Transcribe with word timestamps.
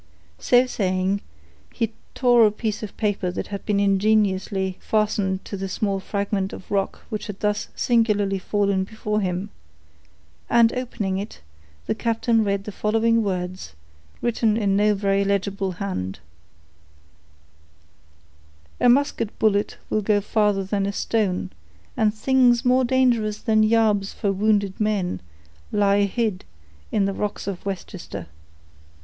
So 0.39 0.65
saying, 0.65 1.21
he 1.71 1.93
tore 2.15 2.47
a 2.47 2.51
piece 2.51 2.81
of 2.81 2.97
paper 2.97 3.29
that 3.29 3.49
had 3.49 3.63
been 3.67 3.79
ingeniously 3.79 4.77
fastened 4.81 5.45
to 5.45 5.55
the 5.55 5.69
small 5.69 5.99
fragment 5.99 6.53
of 6.53 6.71
rock 6.71 7.03
which 7.09 7.27
had 7.27 7.39
thus 7.41 7.67
singularly 7.75 8.39
fallen 8.39 8.83
before 8.83 9.21
him; 9.21 9.51
and 10.49 10.73
opening 10.73 11.19
it, 11.19 11.41
the 11.85 11.93
captain 11.93 12.43
read 12.43 12.63
the 12.63 12.71
following 12.71 13.21
words, 13.21 13.73
written 14.23 14.57
in 14.57 14.75
no 14.75 14.95
very 14.95 15.23
legible 15.23 15.73
hand: 15.73 16.17
"_A 18.81 18.91
musket 18.91 19.37
bullet 19.37 19.77
will 19.91 20.01
go 20.01 20.19
farther 20.19 20.63
than 20.63 20.87
a 20.87 20.91
stone, 20.91 21.51
and 21.95 22.11
things 22.11 22.65
more 22.65 22.83
dangerous 22.83 23.37
than 23.37 23.61
yarbs 23.61 24.13
for 24.15 24.31
wounded 24.31 24.79
men 24.79 25.21
lie 25.71 26.05
hid 26.05 26.43
in 26.91 27.05
the 27.05 27.13
rocks 27.13 27.45
of 27.45 27.63
Westchester. 27.67 28.25